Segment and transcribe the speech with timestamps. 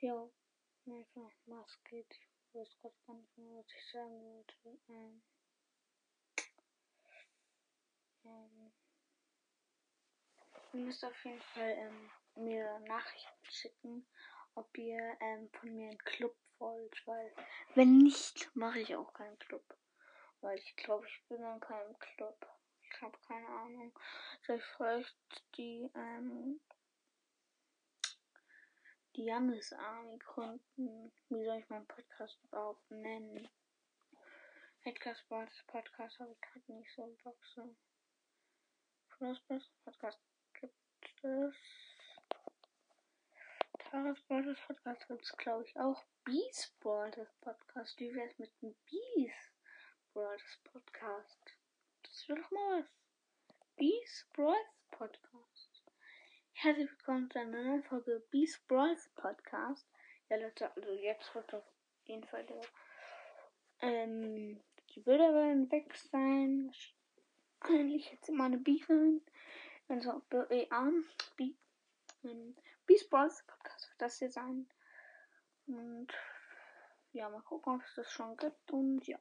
[0.00, 0.28] ja,
[0.86, 2.12] einfach was geht.
[2.12, 4.78] Ich weiß gerade gar nicht mehr, was ich sagen wollte.
[4.88, 5.22] Ähm,
[8.24, 8.72] ähm,
[10.72, 14.06] ihr müsst auf jeden Fall ähm, mir Nachrichten schicken,
[14.54, 17.32] ob ihr ähm, von mir einen Club wollt, weil
[17.74, 19.64] wenn nicht, mache ich auch keinen Club.
[20.40, 22.46] Weil ich glaube, ich bin in keinem Club.
[22.82, 23.98] Ich habe keine Ahnung.
[24.42, 25.16] Vielleicht
[25.56, 26.60] die, ähm,
[29.16, 31.10] die Jannis Army gründen?
[31.30, 33.48] Wie soll ich meinen Podcast überhaupt nennen?
[34.80, 37.74] Headcast Podcast habe ich gerade nicht so Bock so.
[39.18, 40.20] Podcast
[40.60, 41.54] gibt es.
[43.78, 46.04] Taras Brothers Podcast gibt es, glaube ich, auch.
[46.24, 47.98] Beast Brothers Podcast.
[47.98, 49.52] Wie wäre es mit dem Beast
[50.12, 51.56] Brothers Podcast?
[52.02, 52.90] Das wäre doch mal was.
[53.76, 55.45] Beast Brothers Podcast.
[56.58, 59.86] Herzlich willkommen zu einer neuen Folge Beast Brothers Podcast.
[60.30, 61.62] Ja, Leute, also jetzt wird auf
[62.06, 62.62] jeden Fall der,
[63.82, 66.72] ähm, die Bilder werden weg sein.
[67.60, 69.20] Eigentlich jetzt immer eine B sein.
[69.88, 70.92] Also, B-E-A,
[71.36, 71.52] B,
[72.24, 74.66] ähm, Beast Brothers Podcast wird das hier sein.
[75.66, 76.08] Und
[77.12, 78.70] ja, mal gucken, ob es das schon gibt.
[78.70, 79.18] Und ja.